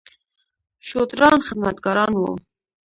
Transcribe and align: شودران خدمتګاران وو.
شودران 0.87 1.39
خدمتګاران 1.47 2.11
وو. 2.19 2.31